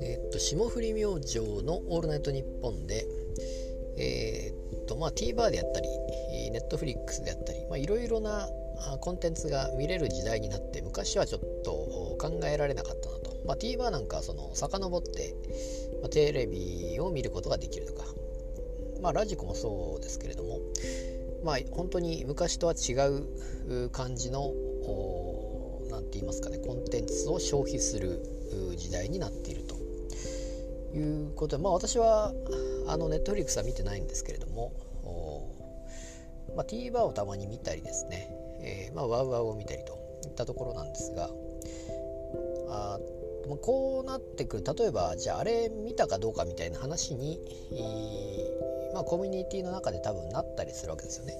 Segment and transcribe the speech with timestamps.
[0.00, 3.06] えっと霜降り明星の「オールナイトニッポンで」
[3.96, 5.88] えー、っとまあ TVer であったり
[6.52, 8.50] Netflix であったりいろいろな
[9.00, 15.36] コンテンツが見れる時代になって昔はちょっと考えられなかったなと、まあ、TVer なんかはその遡って、
[16.00, 18.06] まあ、テレビを見ることができるとか、
[19.00, 20.58] まあ、ラジコもそうですけれども。
[21.44, 22.92] まあ本当に昔とは違
[23.72, 24.52] う感じの
[25.90, 28.20] 何て言いますかねコンテンツを消費する
[28.76, 29.76] 時代になっていると。
[30.94, 32.32] いうことでまあ私は
[32.86, 34.72] あのネットフリックスは見てないんですけれども
[36.56, 38.28] まあ、TVer をたまに見たりですね、
[38.60, 39.92] えー、まあ、ワウワウを見たりと
[40.24, 41.30] いったところなんですが
[42.70, 42.98] あ
[43.48, 47.38] まあ、こうなってくる例えばじゃああれ見たかどうかみたいな話に、
[48.92, 51.34] まあ、コミュニティの中で多分なったりするわけですよね。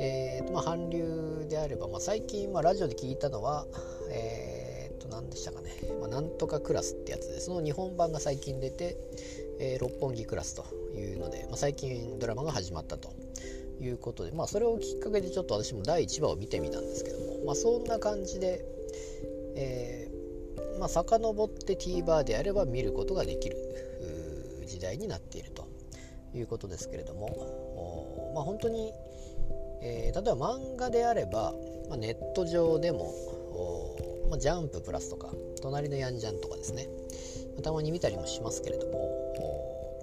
[0.00, 3.66] えーとまあ、韓流であれば、まあ、最近、まあ、ラジオで聞いたのは、
[4.10, 8.96] えー、と何でしたかね、まあ、なんとかクラスってやつでその日本版が最近出て、
[9.60, 10.64] えー、六本木クラスと
[10.96, 13.10] いうので、まあ、最近ドラマが始まったと。
[13.80, 18.64] いうことで、まあ、それをきっかけでちょっと私も第1話を見てみたんですけども、まあ、そんな感じで、
[19.56, 23.56] えー、まあ、遡って TVer であれば見ることができる
[24.66, 25.71] 時代になっていると。
[26.34, 28.92] いうことですけれども、まあ、本当に、
[29.82, 31.52] えー、例えば漫画であれば、
[31.88, 33.12] まあ、ネット上でも
[34.32, 36.88] まあ、ジャンププラスとか隣のヤンジャンとかですね。
[37.62, 40.00] たまに見たりもしますけれども、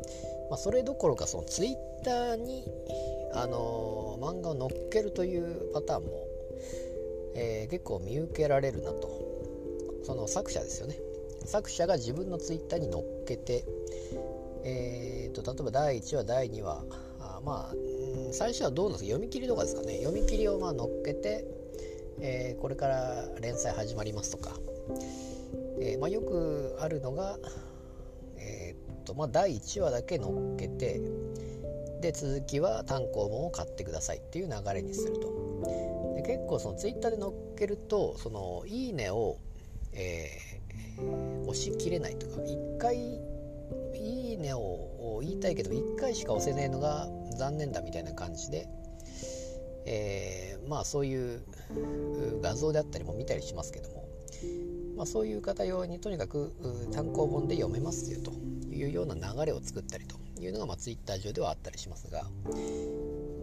[0.52, 2.63] まあ、それどころかそのツイッターに
[3.33, 6.27] あのー、漫画を載っけるというパターンも、
[7.33, 9.09] えー、結構見受けられるなと。
[10.03, 10.95] その作者ですよね。
[11.45, 13.66] 作者が自分のツイッターに載っけて、
[14.63, 16.83] えーと、例えば第1話第2話
[17.19, 17.75] あまあ
[18.31, 19.11] 最初はどうなんですか？
[19.11, 19.97] 読み切りとかですかね？
[19.97, 21.45] 読み切りをまあ載っけて、
[22.19, 24.57] えー、これから連載始まりますとか、
[25.79, 27.38] えーまあ、よくあるのが、
[28.38, 31.01] えーとまあ、第1話だけ載っけて
[32.01, 35.29] で続きは単行本を買ってくださいっていう流れにすると。
[36.16, 39.38] で結構そのツイッターで載っけるとそのいいねを、
[39.94, 43.19] えー、押し切れないとか1回
[44.39, 47.07] ねを言いたいけど1回しか押せねえのが
[47.38, 48.67] 残念だみたいな感じで、
[49.85, 51.44] えー、まあそういう
[52.41, 54.05] 画像であったりも見たりしますけども、
[54.97, 56.53] まあ、そういう方用にとにかく
[56.91, 58.31] 単行本で読めますよと
[58.73, 62.23] いうような流れを作ったりというのが、まあ、ツイッター上ではあったりしますが、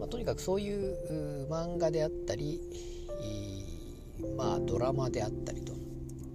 [0.01, 2.61] まあ、とにかくそういう漫画であったり、
[4.37, 5.75] まあ、ドラマであったりと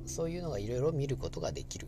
[0.05, 1.87] そういうのがいろいろ見ることができる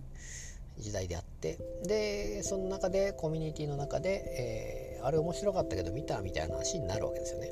[0.78, 7.52] 時代であってでその中でコミュニティの中で、えー、あれ面白かったけど見たみたいな話になるわけですよね。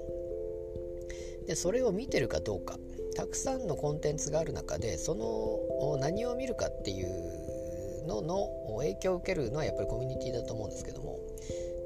[1.47, 2.77] でそれを見てるかどうか。
[3.13, 8.47] たくさんのコンテンツがある中でその何を見るかっていうのの
[8.77, 11.19] 影響を受けるのはやっぱりコミュニティだと思うんですけども。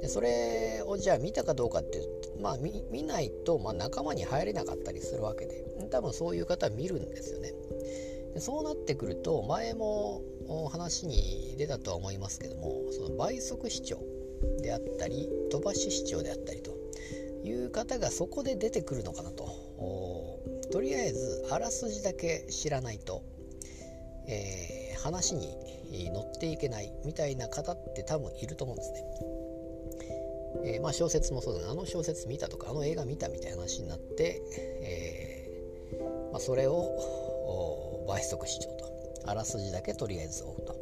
[0.01, 1.99] でそれをじゃあ見たかどうかって
[2.39, 5.65] まあ見ないと、まあ、仲間に入れなかったりするわけで。
[5.89, 7.51] 多分そういう方は見るんですよね。
[8.35, 10.21] でそうなってくると前も
[10.69, 13.97] 話に出たとは思いますけどもその倍速視聴
[14.61, 16.75] であったり飛ばし視聴であったりと
[17.45, 19.47] いう方がそこで出てくるのかなと
[20.71, 23.23] とりあえずあらすじだけ知らないと、
[24.27, 29.03] えー、話に乗っていけないみたいな方って多分いると思うんですね。
[30.65, 34.41] えー、まあ小説もそうだねあの小説見たとかあの映画見たみたいな話になって、
[34.81, 37.14] えー、まあ、それを
[38.05, 38.85] 倍速視聴と。
[39.27, 40.75] あらすじだけとりあえず追うと。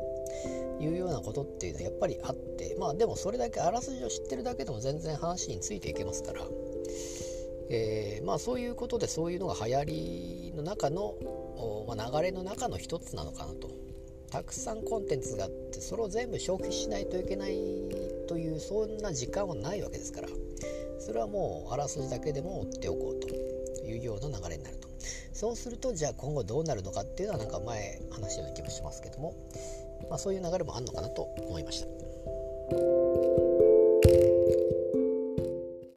[0.80, 6.42] いうようなことっていうのはやっぱりあってまあでもそれだけあらすじを知ってるだけでも全然話についていけますから、
[7.70, 11.16] えー、まあそういうことでそういうのが流行りの中の、
[11.88, 13.72] まあ、流れの中の一つなのかなと。
[14.30, 17.54] たくさんコンテンツがあってそれを全部消費しないといけない
[18.28, 20.28] というそんな時間はないわけですから。
[21.00, 23.28] それはもうあらすじだけでも追っておこうと
[23.86, 24.83] いうような流れになると。
[25.34, 29.34] そうするとじゃあ今後どうなるのかっていうのはなんか前話したような気もしますけども、
[30.10, 33.53] まあ、そういう流れもあるのかなと思いました。